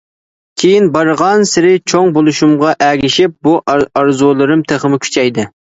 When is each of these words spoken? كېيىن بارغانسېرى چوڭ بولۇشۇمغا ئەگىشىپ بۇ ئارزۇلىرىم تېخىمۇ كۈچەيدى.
كېيىن 0.61 0.87
بارغانسېرى 0.95 1.75
چوڭ 1.93 2.11
بولۇشۇمغا 2.17 2.75
ئەگىشىپ 2.89 3.39
بۇ 3.49 3.57
ئارزۇلىرىم 3.79 4.71
تېخىمۇ 4.73 5.05
كۈچەيدى. 5.07 5.53